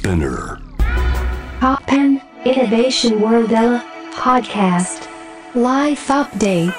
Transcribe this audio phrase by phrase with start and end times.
[0.00, 0.58] Spinner
[1.60, 3.50] Poppen Innovation World
[4.16, 5.06] podcast
[5.54, 6.72] life update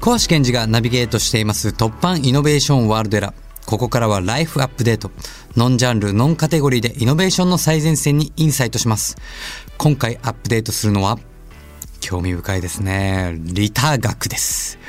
[0.00, 3.32] 小橋健二がナビゲートしています突破イノベーションワールドエラ
[3.64, 5.12] ここからはライフアップデート。
[5.56, 9.16] ノンジャンル、ノンカテゴリーでイノベーションの最前線にインサイトします。
[9.78, 11.20] 今回アップデートするのは、
[12.00, 13.36] 興味深いですね。
[13.38, 14.80] リタ学です。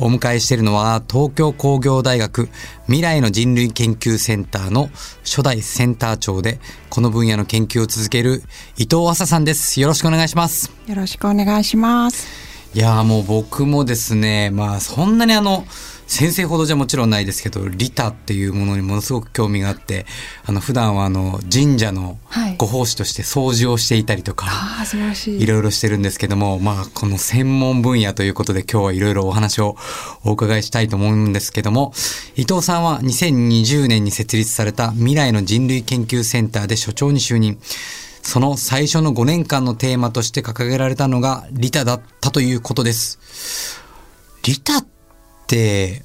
[0.00, 2.48] お迎えしているのは東京工業大学
[2.86, 4.88] 未来の人類研究センターの
[5.24, 6.58] 初代センター長で
[6.88, 8.42] この分野の研究を続ける
[8.78, 9.78] 伊藤麻さんです。
[9.78, 10.72] よろしくお願いします。
[10.86, 12.26] よろしくお願いします。
[12.72, 15.66] いやーもう僕もですね、まあそんなにあの、
[16.10, 20.06] 先生ほどじゃもちろんないですけど、リタっていうものにものすごく興味があって、
[20.44, 25.40] あの普段はあの神社のはいご奉仕として掃除をしていたりとか、ああ、素晴らしい。
[25.40, 29.76] いろいろしてるんですけども、まあこの専門分野ということで今日はいろいろお話を
[30.24, 31.92] お伺いしたいと思うんですけども、
[32.34, 37.56] 伊藤さんは2020年に設立された未来の人類研究センターで所長に就任。
[38.22, 43.80] その最初の5年間のテーマとして掲げられたのがリタだったということです。
[44.42, 44.99] リタって、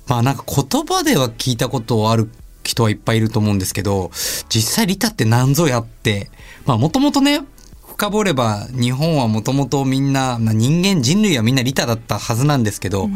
[0.07, 2.29] まあなんか言葉では聞いたことある
[2.63, 4.11] 人はいっぱいいると思うんですけど、
[4.49, 6.29] 実際リタって何ぞやって、
[6.65, 7.41] まあもともとね、
[7.88, 13.07] 深掘れば日本はもともとみんな、まあ人間、人類はみんなリタだったはずなんですけど、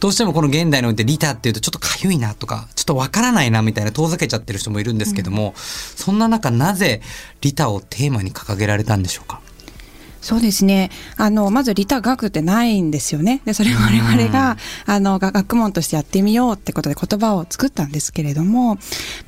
[0.00, 7.00] どうしてもこの現代においてリタっていうとちょっとかゆいなとか、ちょっとわからないなみたいな遠ざけちゃってる人もいるんですけども、そんな中なぜ
[7.40, 9.40] リタをテーマに掲げられたんでしょうか？
[10.20, 10.90] そうですね。
[11.16, 13.40] あの、まず、リタ学ってないんですよね。
[13.44, 18.80] で、それを我々が、あの、が学問としてやってみようってことで言葉を作ったんですけれども、ま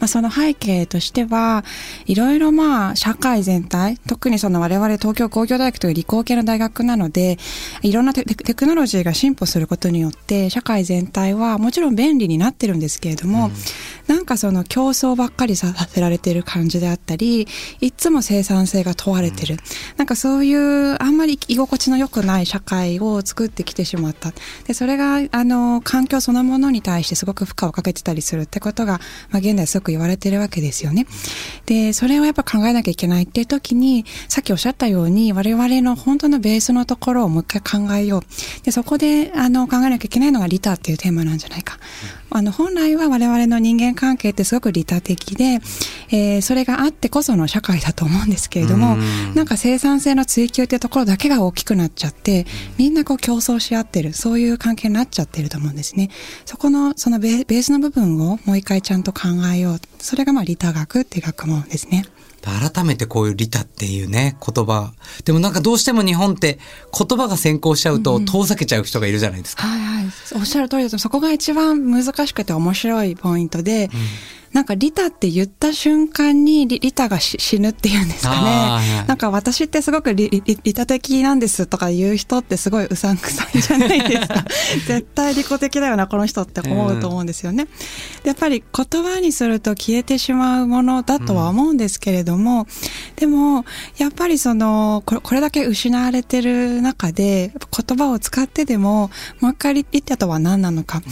[0.03, 1.65] あ、その背景としては、
[2.07, 7.39] いろいろまあ、社会全体、特にその我々東京工業大学という理工系の大学なので、
[7.83, 13.51] いろんなテクノロジーが進歩することによって、社会全体はもちろん便利になってるんですけれども、
[14.07, 17.47] なんかその競争ばっかりさせられてる感じであったり、
[17.81, 19.57] いつも生産性が問われてる。
[19.97, 24.33] なんかそういうあんまり居心地の良くない社会を作ってきてしまった。
[24.67, 31.07] で、それが、あの、環境そのものに対してすごく負荷をかけてたりするってことが、まあ現代すごく言われてるわけですよね。
[31.67, 38.65] で、それをやっぱ考えなきゃいけないっていう時に、さっきおっしゃったように、我々の本当のベースのところをもう一回考えよう。
[38.65, 41.79] で、そこで、あの、考えなきゃいけないのがリターっていうテーマなんじゃないか。
[42.31, 45.59] あの、本来は我々の人間関係ってすごく利他的で、
[46.11, 48.97] えーそれがあってこその社会だと思うんですけれども、
[49.35, 52.47] なんか生産性の追求っていうところだけが大きくなっちゃって、
[52.79, 56.11] みんなこう競争し合ってる、そういう関係になっちゃってると思うんですね。
[56.45, 59.81] そこの、そのベーベースの部分をもう一回ちゃんと考えよう。
[59.99, 62.05] それがまあ利他学っていう学問ですね。
[62.43, 64.93] 改めてこういうリタっていうね、言葉。
[65.25, 66.59] でもなんかどうしても日本って
[66.97, 69.67] 言葉が先行しちゃうと遠ざけちゃう人がいるじゃないですか。
[69.67, 70.07] はいはい。
[70.37, 73.91] おっしゃる通りだと、そこが一番難しくて面白いポイントで、
[74.53, 79.07] なんかリタって言った瞬間にリリタがし死ぬっていうんですかあーはい。
[79.07, 84.45] なんか私ってすごくリリリリタ的なんですとか言う人ってすごいうさんくさいじゃないですか。
[84.89, 87.67] 絶対利己的だよな、この人って思うと思うんですよね。
[88.25, 92.67] でやっぱり言葉にすると消えてしまうものだとは思うんですけれども、
[93.17, 93.65] でも、
[93.99, 97.53] やっぱりその、これこれだけ失われてる中で、
[97.87, 99.11] 言葉を使ってでも、
[99.41, 101.03] もう一回リリタとは何なのか、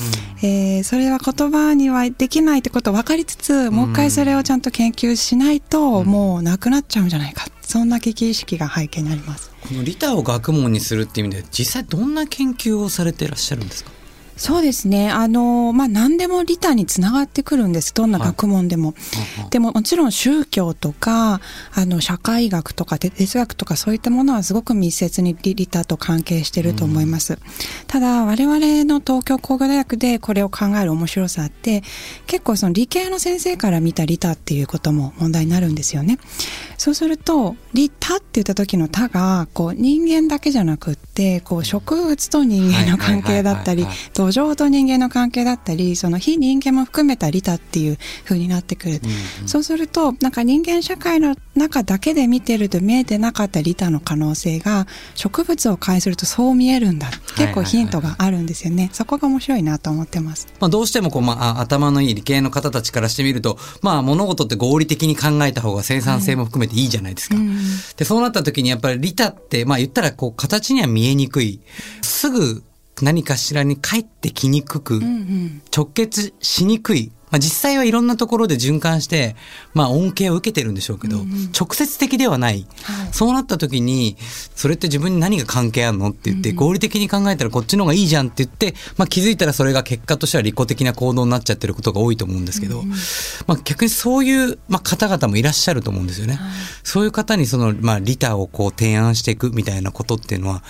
[0.43, 7.47] えーそれは言葉にはできないってことを分かりつつ、もう一回それをちゃんと研究しないと、もうなくなっちゃうんじゃないか。
[7.63, 9.51] そんな危機意識が背景にあります。
[9.61, 13.91] このリタを学問にするっていう意味で実際どんな研究をされていらっしゃるんですか？
[14.39, 15.11] そうですね。
[15.11, 17.93] あの、まあ、何でもリタにつながってくるんです。
[17.93, 18.95] どんな学問でも。
[19.51, 21.41] でも、もちろん宗教とか、
[21.75, 27.41] あの、社会学とかて哲学とかそういったものはすごく密接にリリタと関係していると思います。
[27.89, 31.83] ただ、我々の東京工業大学でこれを考える面白さって、
[32.29, 36.17] 結構その理系の先生から見たリタっていうことも問題になるんですよね。
[36.77, 49.01] そうすると、リタって言った時の他が、こう、人間だけじゃなくって、こう、植物と人間の関係だったりはいはいはいはい、土壌と人間の関係だったり、その非人間も含めた利他っていう風になってくる。
[49.47, 57.09] そうすると、なんか人間社会の中だけで見てると見えてなかった利他の可能性が、植物を介するとそう見えるんだ。
[57.37, 58.91] 結構ヒントがあるんですよね。
[58.93, 60.47] そこが面白いなと思ってます。
[60.61, 67.37] まあ、どうしてもこう、まああ、頭のいい理系の方たちからしてみると、まあ、物事って合理的に考えた方が生産性も含めていいじゃないですか。
[67.97, 71.61] で、そうなった時にやっぱり利他って、まあ、言ったらこう、形には見えにくい。
[72.03, 72.63] すぐ
[73.05, 75.01] 何かしらに帰ってきにくく、
[75.75, 79.37] 直結しにくいまあ、実際はいろんなところで循環して、
[79.75, 81.25] まあ、恩恵を受けてるんでしょうけど、
[81.59, 83.09] 直接的ではない、はい。
[83.13, 84.17] そうなった時に
[84.55, 92.83] それって自分に何が関係あるのって言って、合理的に考えたらこっちの方がいいじゃんって言って、まあ、気づいたらそれが結果としては利己的な行動になっちゃってることが多いと思うんですけど、
[93.47, 96.39] まあ、逆にそういう、まあ、方々もいらっしゃると思うんですよね。
[96.83, 100.63] そういう方にその、まあ、リターをこう提案していくみたいなことっていうのは、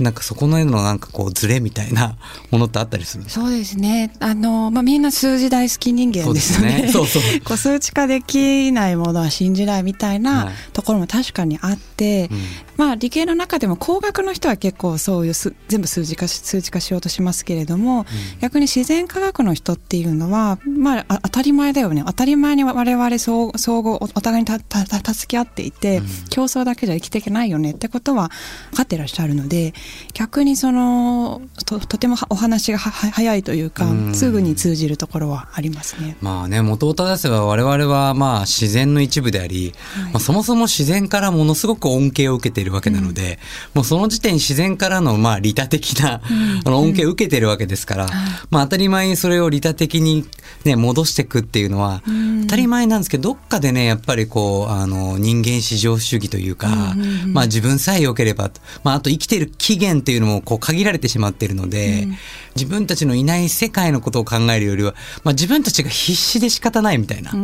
[0.00, 2.16] なんかそこのへのなんかこうズレみたいな
[2.50, 3.46] ものってあったりするんですか？
[3.46, 4.12] そうですね。
[4.20, 6.88] あの、まあ、みんな数字大好き人間ですよね。
[6.88, 7.22] そうそう。
[7.44, 10.54] こう数値化できないものは信じないみたいはない。
[10.72, 12.38] ところも確かにあって、うん
[12.80, 18.06] まあ理系の中でも工学の人は結構そういうす全部数字化し数値化しようとしますけれども、
[18.40, 22.02] 逆に自然科学の人っていうのは、まああ当たり前だよね。
[22.06, 26.00] 当たり前に我々相相互おお互いにたたた助け合っていて、
[26.30, 28.30] 競争だけじゃ生きていけないよねってことは
[28.70, 29.74] 分かってらっしゃるので、
[30.14, 36.16] 逆にそのととてもはお話がはは早いというか、うんすぐに通じるところはありますね。
[36.22, 43.38] まあね、元を正せば我々はまあ自然の一部であり、はいまあ、そもそも自然からものすごく恩恵を受けているわけなので、
[43.74, 46.20] もうその時点自然からのまあ利他的な、
[46.64, 48.06] あの恩恵を受けているわけですから、
[48.50, 50.26] まあ当たり前にそれを利他的に
[50.64, 52.02] ね、戻していくっていうのは、
[52.42, 56.94] 当たり前なんですけど、どっかでね、やっぱりこう、あの、人間至上主義というか、
[57.26, 58.50] まあ自分さえ良ければ、
[58.84, 62.08] まああと生きている期限っていうのもこう限られてしまっているので、
[62.56, 64.94] 自分たちのいない世界のことを考えるよりは、
[65.24, 67.30] まあ自分たちが必死で仕方ないみたいな。
[67.30, 67.36] や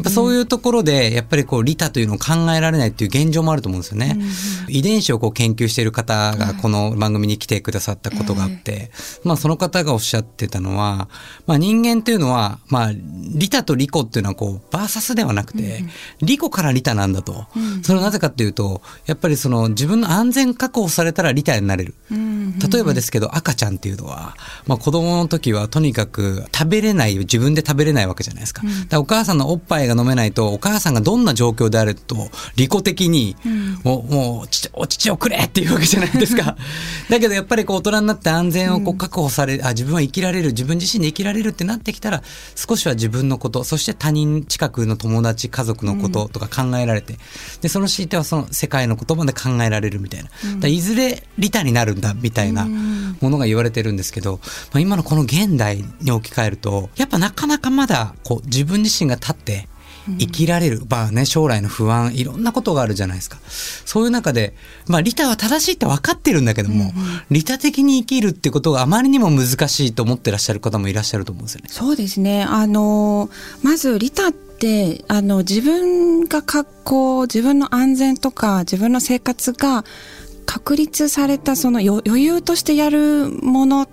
[0.00, 4.18] っぱそういうところで、やっぱりこう、利他というのを考えられないっていう現状もあると思うんですよね。
[4.68, 8.90] 遺伝子をこう研究している方がこの番組に来てくださったことがあって、
[9.24, 11.08] まあその方がおっしゃってたのは、
[11.46, 15.84] まあ人間というのは、まあ利他と利己っていうのはこう、バーサスではなくて、
[16.20, 17.46] 利己から利他なんだと。
[17.82, 21.94] それはなぜかっていうと、やっぱりその自分の安全確保されたら利他になれる。
[22.10, 24.36] 例えばですけど赤ちゃんっていうのは、
[24.66, 33.36] まあ、子供の時はとにかく食べれない自分で食べれないわけじゃないですか,、だお母さんのおっぱいが飲めないとお母さんがどんな状況であると利己的に、
[33.82, 35.36] もうもうちお乳をくれ！
[35.36, 36.56] っていうわけじゃないですか。
[37.10, 42.22] だけどやっぱりこう大人になって安全をこう確保され、あ自分は生きられる自分自身で生きられるってなってきたら
[42.54, 47.18] 少しは自分のことそして他人近くの友達家族のこととか考えられて、
[47.60, 50.24] でその強いてはその世界の言葉で考えられるみたい
[50.60, 52.66] な、いずれ利他になるんだみたいな
[53.24, 54.40] ものが言われてるんですけど、
[54.72, 59.68] まあ、今のこの現代に置き換えるとやっぱなかなかまだこう自分自身が立って
[60.18, 63.38] 生きられる、まあね、将来の不安、いろんなことがあるじゃないですか。
[63.86, 64.54] そういう中で、
[64.86, 66.92] まあ、利他は正しいって分かってるんだけども、
[67.30, 71.68] 利他的に生きるってことがあまりにも難しいと思ってらっしゃる方もいらっしゃると思うんですよね。
[71.70, 72.44] そうですね。
[72.44, 73.30] あの、
[73.62, 79.84] まず、利他って、あの、自分が格好、自分の安全とか、自分の生活が
[80.46, 83.88] 確立された、その余裕としてやるもの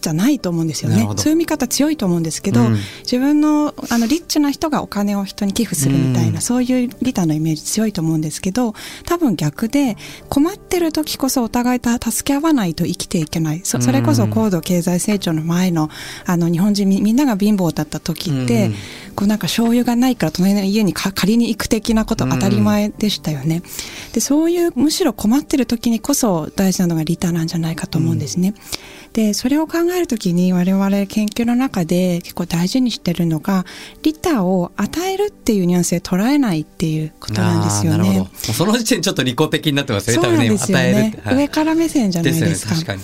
[0.00, 1.08] じゃないと思うんですよね。
[1.16, 2.76] そういう見方強いと思うんですけど、うん。
[3.00, 6.40] 自分の、あの、リッチな人がお金を人に寄付するみたいな、うん。
[6.40, 8.74] そういう利他のイメージ強いと思うんですけど、
[9.04, 9.96] 多分逆で、
[10.28, 13.60] 困ってる時こそお互いた助け合わないと生きていけない。
[13.64, 15.90] そそれこそ高度経済成長の前の、
[16.26, 18.74] あの、日本人みみんなが貧乏だった時って、うん。
[19.18, 23.62] こうなんか醤油がないから隣の家にか借りに行く的なこと当たり前でしたよね。
[24.12, 28.54] で、そういうむしろ困ってる時にこそ大事なのが利他なんじゃないかと思うんですね。
[29.12, 33.64] で、それを考えるときに我々研究の中で結構大事にしてるのが、
[34.02, 41.28] 利他を与えるっていうニュアンスで捉えないっていうことなんですよねその時点ちょっと利己的になってますよね、そうなんですよね与えるって。。
[41.28, 42.74] はい上から目線じゃないですか。
[42.74, 43.02] ですよね。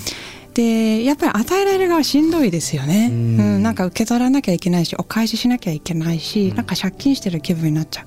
[0.55, 8.05] でやっぱり与えられる側しんどいですよね、ううんんなんか受け取らなきゃいけないしお返ししなきゃいけないし、なんか借金してる気分になっちゃ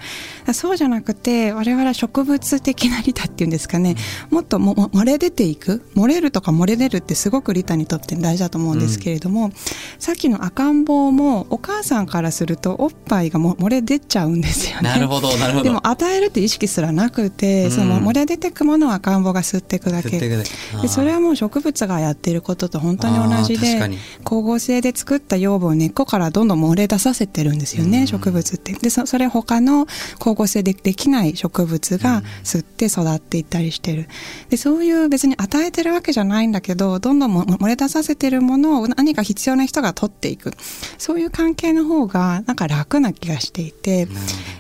[0.48, 0.54] う。
[0.54, 3.96] そうじゃなくて我々は植物的な利他っていうんですかね、
[4.30, 9.52] もっともも漏れ出ていく漏れるとか漏れ出るってすごく利他にとって大事だと思うんですけれども、
[10.00, 14.90] さっきの赤ん坊もお母さんからするとおっぱいがも漏れ出ちゃうんですよね。
[14.90, 15.64] なるほど、なるほど。
[15.64, 17.72] でも与えるって意識すらなくて、うん。
[17.72, 20.18] その漏れ出てくものを赤ん坊が吸っていくだけ。
[20.20, 20.44] で
[20.88, 23.80] それはもう植物がやっていることと本当に同じで
[24.20, 28.08] 光合成で作った養分を根っこからどんどん漏れ出させてるんですよね、うん。
[28.08, 28.74] 植物って。
[28.74, 29.86] でそそれ他の
[30.20, 34.08] 光合成でできない植物が吸って育っていったりしてる。
[34.50, 40.54] でそういう別に与えてるわけじゃないんだけどどんどんも漏れ出させてるものを何か必要な人が取っていく。
[40.98, 44.08] そういう関係の方がなんか楽な気がしていて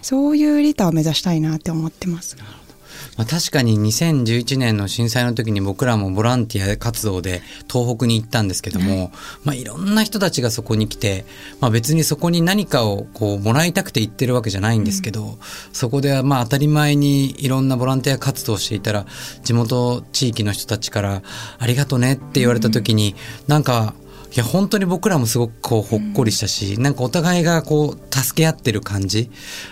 [0.02, 2.38] そういう利他を目指したいなって思ってます。
[3.18, 9.12] まあ、確かに2011年の震災の時に僕らもボランティア活動で東北に行ったんですけども、
[9.44, 11.26] まあ、いろんな人たちがそこに来て、
[11.60, 15.38] まあ、別にそこに何かをこうもらいたくて行ってるわけじゃないんですけど、
[15.74, 19.06] そこではまあ当たり前にいろんなボランティア活動をしていたら
[19.44, 21.24] 地元地域の人たちから
[21.60, 23.16] 「ありがとね」って言われた時に、
[23.48, 23.94] なんか
[24.39, 29.29] や、本当に僕らもすごくこう、ほっこりしたし、なんかお互いがこう、助け合ってる感じ。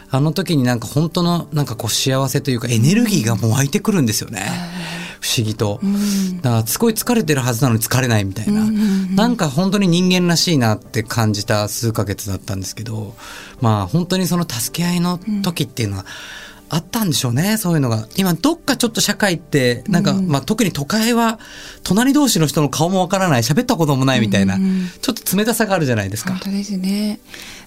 [0.09, 4.49] あの時になんか本当の、なんかこう、幸せというか、エネルギーがもう湧いてくるんですよね。
[5.21, 5.79] 不思議と。
[6.41, 8.63] だから、すごい疲れてるはずなのに疲れないみたいな。
[9.15, 13.15] なんか本当に人間らしいなって感じた数ヶ月だったんですけど、
[13.61, 16.05] まあ本当にその助け合いの時っていうのは、
[16.69, 18.07] あったんでしょうね、そういうのが。
[18.17, 21.39] 今、どっかちょっと社会って、なんか、まあ特に都会は、
[21.83, 24.57] 隣同士の人の顔もわからない、喋ったこともないみたいな、
[25.01, 26.39] ちょっと冷たさがあるじゃないですか本。
[26.39, 27.19] 当ですね。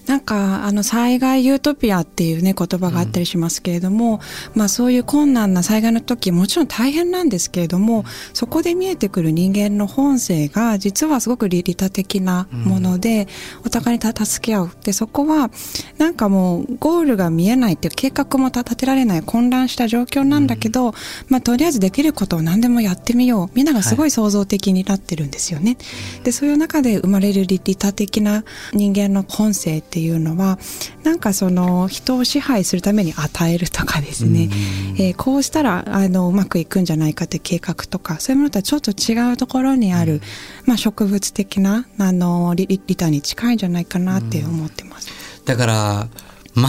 [0.09, 4.19] なんか、あの、災害ユートピアっていうね、言葉があったりしますけれども、
[4.55, 13.27] まあそういう困難な災害の時、もちろん大変なんですけれども、そこで見えてくる人間の本性が、実はすごく利他的なもので、
[13.63, 14.71] お互いにた助け合う。
[14.83, 15.51] で、そこは、
[15.99, 20.93] なんかもう、ゴールが見えないっていう計画も立てられない混乱した状況なんだけど、
[21.27, 23.49] まあとりあえずできることを何でもやってみよう。
[23.53, 25.77] みんながすごい創造的になってるんですよね。
[26.23, 28.43] で、そういう中で生まれる利他的な
[28.73, 30.59] 人間の本性っていうのは、
[31.03, 34.49] なんかその人を支配するために与えるとかですね、
[34.97, 40.21] えーこうしたらあのうまくいくんじゃないかって計画とか、そういうものとはちょっと違うところにある、
[40.65, 45.09] まあ植物的なあの利利他に近いんじゃないかなって思ってます。
[45.45, 46.07] だから、
[46.55, 46.65] 全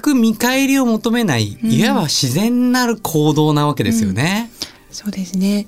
[0.00, 4.50] く見返りを求めない、いわば自然なる行動なわけですよね。
[4.90, 5.66] そうですね。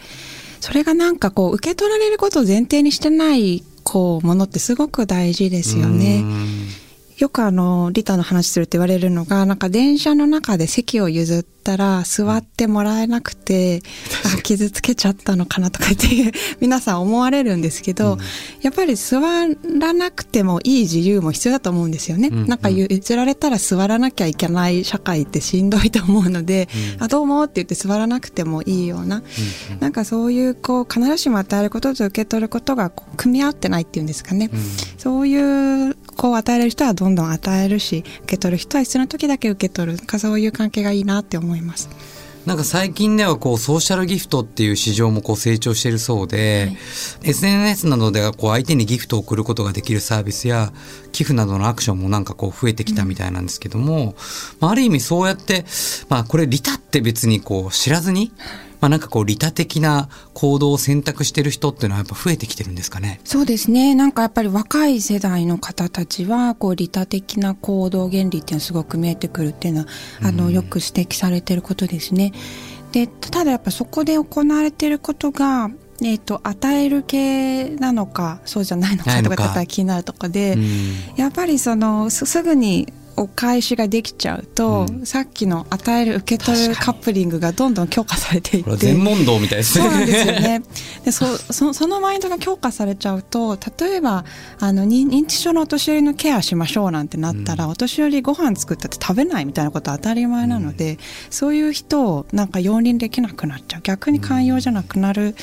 [0.60, 6.22] それがなんかこう受け取られることを前提にしてないこうものってすごく大事ですよね。
[7.20, 13.82] よくあの、リタの話するって言われるのが、なんか電車の中で席を譲ったら座ってもらえなくて、
[14.38, 18.16] あ、傷つけちゃったのかなとかっていう、 皆さん思われるんですけど、
[18.62, 22.28] やっぱり座らなくてもいい自由も必要だと思うんですよね。
[22.32, 22.46] うん。
[22.46, 29.22] なんか譲られたら座らなきゃいけない社会ってしんどいと思うので、あ、どうもって言って座らなくてもいいような、
[29.78, 34.50] なんかそういうこう、必ずしも与えることと受け取ることが組み合ってないっていうんですかね。
[34.96, 39.98] そういう、こう与える人はどんどん与えるし、受け取る人は必要な時だけ受け取る。
[39.98, 41.88] かそういう関係がいいなって思います。
[42.44, 46.72] なんか最近ではこうソーシャルギフトっていう市場もこう成長しているそうで、
[47.22, 50.74] SNS などではこう相手にギフトを送ることができるサービスや
[51.12, 54.14] 寄付などのアクションもなんかこう増えてきたみたいなんですけども、
[54.58, 55.64] まあ、ある意味そうやって、
[56.10, 58.32] まあこれ利他って別にこう知らずに、
[58.80, 63.20] まあなんかこう利他的な行動を選択してる人っていうのはやっぱ増えてきてるんですかね？
[63.24, 63.94] そうですね。
[63.94, 69.86] なんかやっぱり若い世代の方たちは、こう利他的な行動原理っていうのはすごく見えてくるっていうのは、
[70.22, 72.32] あの、よく指摘されてることですね。
[72.92, 75.70] で、ただやっぱそこで行われてることが、
[76.02, 80.64] えっ、と、与える系なのか、そうじゃないのかとか、気になるとこで、うん
[81.16, 85.06] やっぱりそのすすぐにお返しができちゃうと、うん。
[85.06, 88.76] さっきの与える受け取るカップリングがどんどん強化されていって。
[88.76, 89.84] 全問答みたいですね。
[89.84, 90.62] そうなんですよね。
[91.04, 94.24] でそそそのマインドが強化されちゃうと例えば
[94.58, 100.98] あの認認知症のお年寄りのケアしましょうなんてなったら、お年寄りご飯作ったって食べないみたいなことは当たり前なので、
[101.30, 103.80] そういう人をなんか容認できなくなっちゃう。
[103.82, 105.34] 逆に寛容じゃなくなる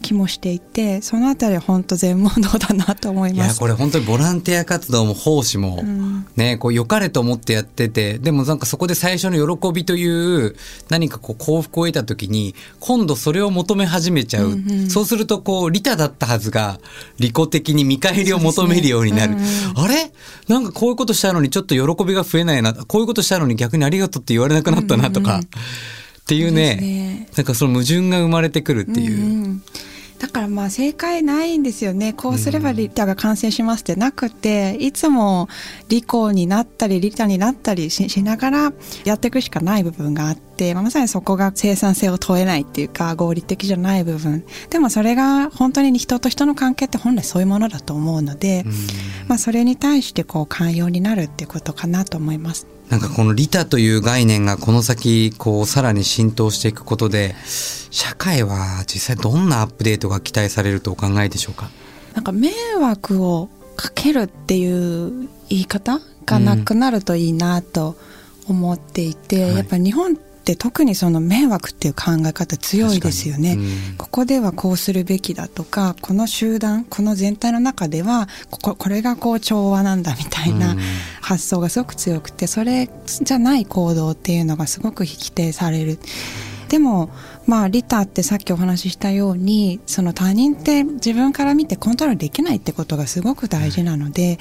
[0.00, 3.60] 気もしていてそのあたりは本当全問答だなと思いいや、ます。
[3.60, 10.56] これ本当にボランティア活動も奉仕も、んね、こう良かれと思ってやってて、でもなんかそこで最初の喜びという
[10.88, 14.52] 何かこう幸福を得た時に、今度それを求め始めちゃう。
[14.52, 16.80] うんうんそうするとこう、利他だったはずが、
[17.18, 19.34] 利己的に見返りを求めるようになる。
[19.34, 20.12] そうですねあれ？
[20.48, 22.72] なんかこういうことしたのにちょっと喜びが増えないな。
[22.74, 25.34] こういうことしたのに逆にありがとうって言われなくなったなとか。
[25.34, 25.48] うんうん
[26.20, 29.18] っていうねねなんかその矛盾が生まれてくるっていう。
[29.18, 29.62] んん
[30.20, 32.12] だからまあ正解ないんですよね。
[32.12, 35.48] こうすればリタが完成しますってなくて、いつも
[35.88, 38.72] 利己になったりリタになったりししながら
[39.06, 44.44] やっていくしかない部分があって、まあまさにそこが生産性を問えないっていうか合理的じゃない部分。
[44.68, 48.66] でもそれが本当に人と人の関係って本来そういうものだと思うので、
[49.26, 52.66] まあそれに対してこう寛容になるっていうことかなと思います。
[52.90, 61.70] なんかこの利他という概念がこの先こうさらに浸透していくことで社会は実際どんなアップデートが期待されるとお考えでしょうか？
[62.14, 64.66] なんか迷惑をかけるってい
[65.24, 67.96] う言い方がなくなるといいなと
[68.48, 69.56] 思っていて、はい。
[69.56, 73.96] やっぱ日本って特にその迷惑っていう考え方強いですよねうん。
[73.96, 80.78] ここではこうするべきだとか、この集団、この全体の中では、こここれがこう調和なんだみたいなうん
[81.20, 85.98] 発想がすごく強くて、それじゃない行動っていうのがすごく否定される。
[86.68, 87.10] でも
[87.46, 94.38] まあ、リタってさっきお話ししたように、その他人って自分から見てコントロールできないってことがすごく大事なので、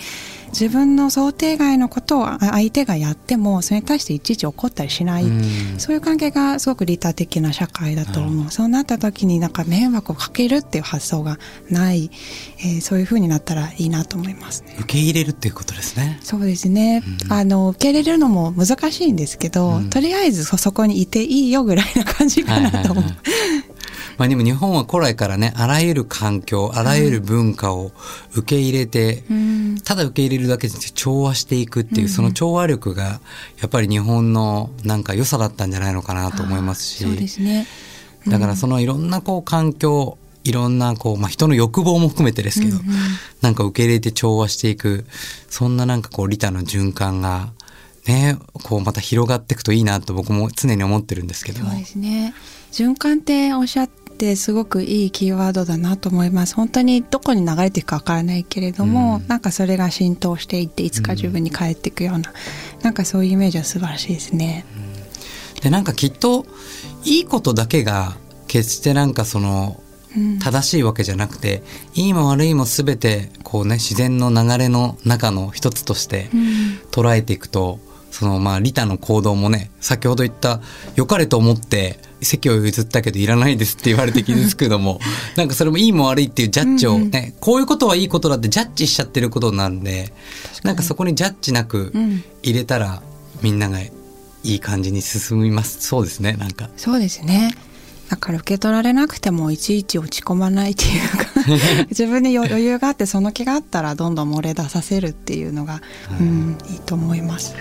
[0.49, 5.23] 自分の想定外のことをあ相手がやっても、それに対していちいち怒ったりしない。
[5.23, 8.51] うんそういう関係がすごく利他的な社会だと思う。
[8.51, 11.37] そうなった時になんか迷惑をかけるっていう発想が
[11.69, 12.11] ない、
[12.59, 14.75] えーそういう風になったらいいなと思いますね。
[14.79, 16.19] 受け入れるっていうことですね。
[16.23, 17.03] そうですね。
[17.29, 23.03] あの、受け入れるのも難しいんですけど、うんとりあえずそそこにいていいよぐらいな感じかなと思う。
[23.03, 23.19] はいはいはい
[24.19, 27.93] まあでも日本は古来からね、あらゆる環境、あらゆる文化を
[28.35, 33.21] 受け入れて、うんただ受け入れるだけじゃなくて調和していくっていう、その調和力が
[33.61, 37.65] やっぱり日本のなんか良さだったんじゃないのかなと思いますし、そうですね。
[38.27, 42.95] だからそのいろんなこう環境、いろんなこう、まあ、人の欲望も含めてですけど、うんうん
[43.39, 45.05] なんか受け入れて調和していく、
[45.49, 47.53] そんななんかこう利他の循環が、
[48.05, 51.69] ね、こうまた広がっていくといいなと僕も常に思ってるんですけども。
[51.69, 52.33] そうですね。
[52.73, 56.53] 循環っておっしゃってすごくいいキーワードだなと思います。
[56.53, 62.33] 本当にどこに流れていくかわからないけれども、うんなんかそれが浸透していっていつか自分に返っていくような、
[62.83, 64.65] なんかそういうイメージは素晴らしいですね。
[65.61, 66.45] でなんかきっと
[67.05, 69.81] いいことだけが決してなんかその
[70.15, 76.41] うん正しいわけじゃなくて、いいも悪いも全てこうね自然の流れの中の一つとしてうん
[76.91, 77.79] 捉えていくと、
[78.11, 80.61] そのまあ利他の行動もね先ほど言った
[80.95, 84.99] 良かれと思って席を譲ったけどいらないですって言われて傷つくのも
[85.37, 90.11] なんかそれもいいも悪いっていうジャッジをね、こういうことはいいことだってジャッジしちゃってることなんで
[90.63, 93.01] なんかそこにジャッジなくうん入れたら
[93.41, 93.91] みんながい
[94.43, 96.69] い感じに進みますそうですねなんか。
[96.77, 97.53] そうですね。
[98.09, 101.25] だから受け取られなくてもいちいち落ち込まないっていうか
[101.89, 105.81] 自分に余裕があってその気があったらどんどん漏れ出させるっていうのが、
[106.19, 107.53] うん、いいと思います。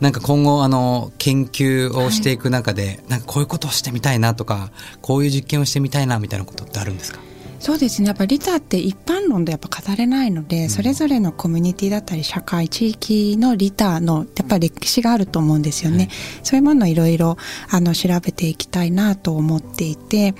[0.00, 4.70] なんか今後あの研究をしていく中で、なんかこういうことをしてみたいなとか
[5.02, 7.20] こういう実験をしてみたいなみたいなことってあるんですか？
[7.60, 8.08] そうですね。
[8.08, 16.08] やっぱリタって一般論でやっぱ語れないので、それぞれのコミュニティだったり社会、地域のリタのやっぱり歴史があると思うんですよね。
[16.42, 17.36] そういうものをいろいろ
[17.70, 20.34] あの調べていきたいなと思っていて、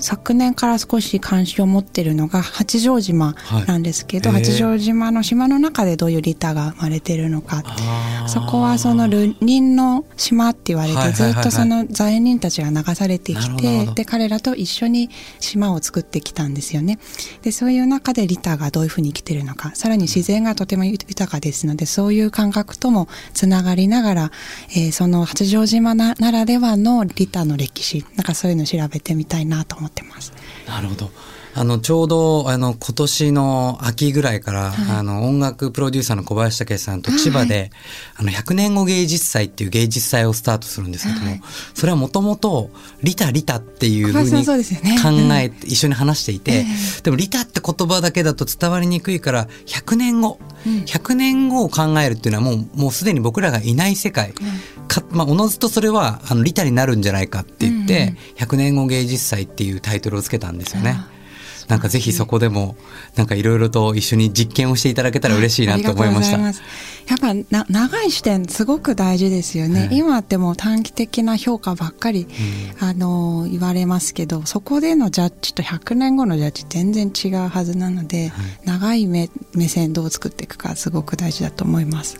[0.00, 3.34] 昨年から少し関心を持っているのが八丈島
[3.66, 7.64] なんですけど、はい八丈島の島の中でどういうリタが生まれているのか。
[8.28, 11.42] そこはその流人の島って言われて、はいはいはいはい。
[11.42, 15.08] ずっとその罪人たちが流されてきてで彼らと一緒に
[15.40, 16.98] 島を作ってきたんですですよね。
[17.42, 19.72] でそういう中でリタがどういうふうに生きてるのか。
[19.74, 24.32] さらに自然がとても豊かですのでそういう感覚ともつながりながら、
[24.70, 28.04] えーその八丈島なならではのリタの歴史。
[28.16, 30.32] なんかそういうのを調べてみたいなと思ってます。
[30.66, 31.10] なるほど。
[31.58, 37.72] あのちょうどあの今年の秋ぐらいから、あの音楽プロデューサーの小林武史さんと千葉で、
[38.14, 41.40] あの100年後芸術祭っていう芸術祭をスタートするんですけども、はい
[41.74, 42.70] それはもともと
[43.02, 46.64] リタリタっていうふうに考えて、一緒に話していて、
[47.02, 54.32] でもリタって言葉だけだと伝わりにくいから100年後、100年後を考えるっていうのはもうもうすでに僕らがいない世界、
[54.86, 61.17] かまあ、おのずとそれはあのリタになるんじゃないかって言って、100年後芸術祭っていうタイトルをつけたんですよね。
[61.68, 62.76] なんかぜひそこでも
[63.14, 66.38] なんかいろいろと一緒に実験をしていただけたら嬉しいなと思いました。
[66.38, 69.96] やっぱな長い視点すごく大事ですよね、はい。
[69.96, 72.26] 今ってもう短期的な評価ばっかり、
[72.80, 78.32] あの言われますけどそこでのジャッジと100年後のジャッジ全然違うはずなので、
[78.64, 82.18] 長い目目線どう作っていくかすごく大事だと思います。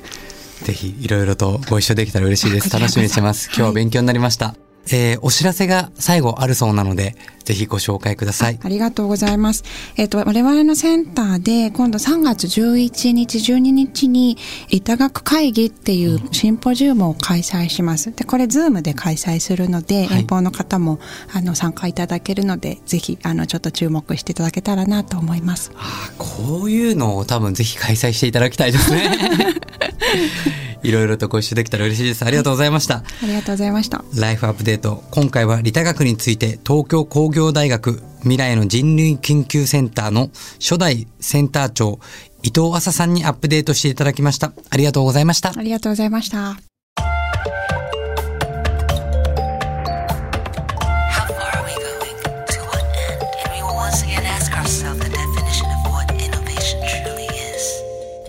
[0.62, 2.70] ぜひいろいろとご一緒できたら嬉しいです。
[2.70, 3.46] 楽しみにしてます。
[3.46, 4.67] 今日は勉強になりました。
[4.86, 7.14] えーお知らせが最後あるそうなので、
[7.48, 8.58] ぜひご紹介ください。
[8.62, 9.64] ありがとうございます。
[9.96, 14.36] えっ、と、我々のセンターで、今度3月11日、12日に、
[14.68, 18.14] 理多学会議っていうシンポジウムを開催します。
[18.14, 20.98] で、これ、ズームで開催するので、はい遠方の方も、
[21.32, 25.72] あの、参加いただけるので、ぜひ、あの、ちょっと注目していただけたらなと思います。
[25.76, 29.10] あーこういうのを多分ぜひ開催していただきたいですね。
[30.82, 32.24] いろいろとご一緒できたら嬉しいです。
[32.24, 32.96] ありがとうございました。
[32.96, 34.04] ありがとうございました。
[34.16, 35.02] ライフアップデート。
[35.10, 41.98] 今回は利他学について東京工業大学未来の人類研究センターの初代センター長
[42.42, 44.52] 伊藤麻さんにアップデートしていただきました。
[44.70, 45.52] ありがとうございました。
[45.56, 46.58] ありがとうございました。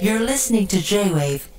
[0.02, 1.59] You're listening to J-Wave